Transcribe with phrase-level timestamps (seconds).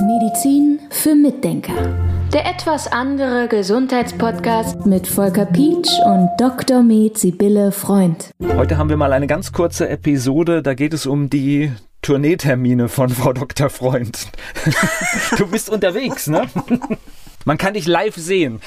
[0.00, 1.74] Medizin für Mitdenker.
[2.32, 6.82] Der etwas andere Gesundheitspodcast mit Volker Pietsch und Dr.
[6.82, 8.30] Med Sibylle Freund.
[8.56, 13.10] Heute haben wir mal eine ganz kurze Episode, da geht es um die Tourneetermine von
[13.10, 13.68] Frau Dr.
[13.68, 14.28] Freund.
[15.36, 16.46] du bist unterwegs, ne?
[17.44, 18.60] Man kann dich live sehen.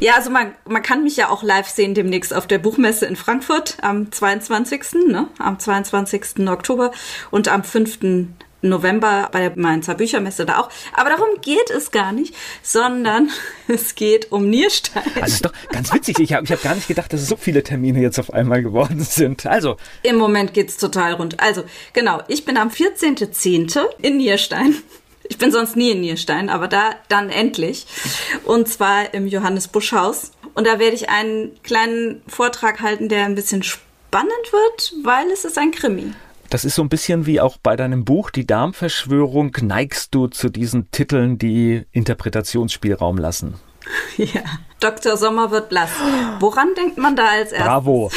[0.00, 3.14] Ja, also man, man kann mich ja auch live sehen demnächst auf der Buchmesse in
[3.14, 5.06] Frankfurt am 22.
[5.06, 5.28] Ne?
[5.38, 6.48] am 22.
[6.48, 6.90] Oktober
[7.30, 8.00] und am 5.
[8.62, 10.70] November bei der Mainzer Büchermesse da auch.
[10.94, 13.30] Aber darum geht es gar nicht, sondern
[13.68, 15.02] es geht um Nierstein.
[15.20, 16.18] Also ist doch ganz witzig.
[16.20, 18.62] Ich habe ich hab gar nicht gedacht, dass es so viele Termine jetzt auf einmal
[18.62, 19.46] geworden sind.
[19.46, 19.76] Also.
[20.02, 21.40] Im Moment geht's total rund.
[21.40, 23.84] Also, genau, ich bin am 14.10.
[24.00, 24.76] in Nierstein
[25.28, 27.86] ich bin sonst nie in Nierstein, aber da dann endlich.
[28.44, 30.32] Und zwar im Johannes Busch Haus.
[30.54, 35.44] Und da werde ich einen kleinen Vortrag halten, der ein bisschen spannend wird, weil es
[35.46, 36.12] ist ein Krimi.
[36.52, 39.56] Das ist so ein bisschen wie auch bei deinem Buch Die Darmverschwörung.
[39.62, 43.54] Neigst du zu diesen Titeln, die Interpretationsspielraum lassen?
[44.18, 44.42] Ja.
[44.78, 45.16] Dr.
[45.16, 45.90] Sommer wird blass.
[46.38, 47.66] Woran denkt man da als erstes?
[47.66, 48.10] Bravo.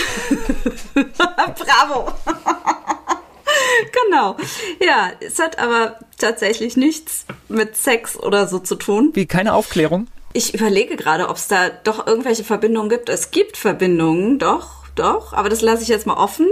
[0.94, 2.12] Bravo.
[4.10, 4.36] genau.
[4.80, 9.12] Ja, es hat aber tatsächlich nichts mit Sex oder so zu tun.
[9.14, 10.08] Wie keine Aufklärung?
[10.34, 13.10] Ich überlege gerade, ob es da doch irgendwelche Verbindungen gibt.
[13.10, 16.48] Es gibt Verbindungen, doch, doch, aber das lasse ich jetzt mal offen.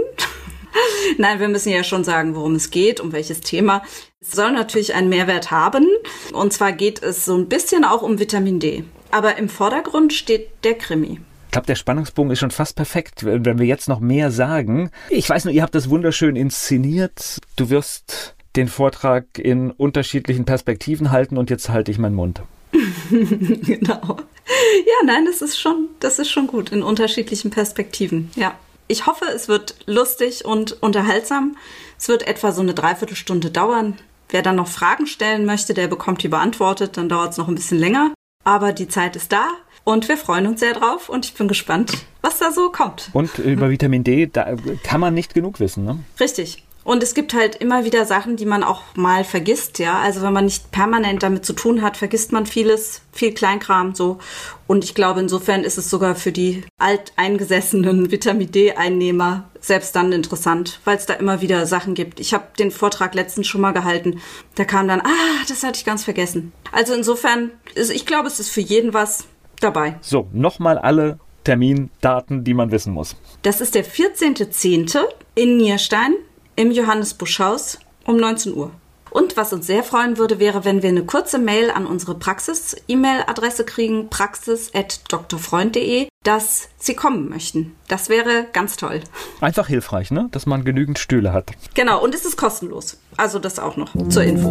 [1.18, 3.82] Nein, wir müssen ja schon sagen, worum es geht, um welches Thema.
[4.20, 5.86] Es soll natürlich einen Mehrwert haben.
[6.32, 8.84] Und zwar geht es so ein bisschen auch um Vitamin D.
[9.10, 11.20] Aber im Vordergrund steht der Krimi
[11.54, 14.90] glaube, der Spannungsbogen ist schon fast perfekt, wenn wir jetzt noch mehr sagen.
[15.08, 17.38] Ich weiß nur, ihr habt das wunderschön inszeniert.
[17.54, 22.42] Du wirst den Vortrag in unterschiedlichen Perspektiven halten und jetzt halte ich meinen Mund.
[23.10, 24.16] genau.
[24.48, 28.30] Ja, nein, das ist schon, das ist schon gut in unterschiedlichen Perspektiven.
[28.34, 28.58] Ja.
[28.86, 31.56] Ich hoffe, es wird lustig und unterhaltsam.
[31.98, 33.98] Es wird etwa so eine Dreiviertelstunde dauern.
[34.28, 36.96] Wer dann noch Fragen stellen möchte, der bekommt die beantwortet.
[36.96, 38.12] Dann dauert es noch ein bisschen länger.
[38.44, 39.48] Aber die Zeit ist da.
[39.84, 41.92] Und wir freuen uns sehr drauf und ich bin gespannt,
[42.22, 43.10] was da so kommt.
[43.12, 45.98] Und über Vitamin D, da kann man nicht genug wissen, ne?
[46.18, 46.64] Richtig.
[46.84, 49.98] Und es gibt halt immer wieder Sachen, die man auch mal vergisst, ja.
[50.00, 54.18] Also wenn man nicht permanent damit zu tun hat, vergisst man vieles, viel Kleinkram so.
[54.66, 60.80] Und ich glaube, insofern ist es sogar für die alteingesessenen Vitamin D-Einnehmer selbst dann interessant,
[60.84, 62.20] weil es da immer wieder Sachen gibt.
[62.20, 64.20] Ich habe den Vortrag letztens schon mal gehalten.
[64.54, 66.52] Da kam dann, ah, das hatte ich ganz vergessen.
[66.70, 69.24] Also insofern, ich glaube, es ist für jeden was
[69.60, 69.96] dabei.
[70.02, 73.16] So, nochmal alle Termindaten, die man wissen muss.
[73.42, 75.02] Das ist der 14.10.
[75.34, 76.14] in Nierstein
[76.56, 78.70] im Johannes Buschhaus um 19 Uhr.
[79.10, 83.64] Und was uns sehr freuen würde, wäre, wenn wir eine kurze Mail an unsere Praxis-E-Mail-Adresse
[83.64, 87.76] kriegen, praxis.drfreund.de, dass Sie kommen möchten.
[87.86, 89.02] Das wäre ganz toll.
[89.40, 90.28] Einfach hilfreich, ne?
[90.32, 91.52] Dass man genügend Stühle hat.
[91.74, 92.98] Genau, und es ist kostenlos.
[93.16, 94.50] Also das auch noch zur Info.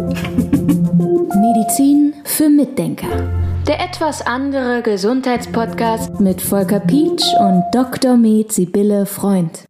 [1.34, 3.08] Medizin für Mitdenker.
[3.66, 8.16] Der etwas andere Gesundheitspodcast mit Volker Pietsch und Dr.
[8.16, 9.66] Med Sibylle Freund.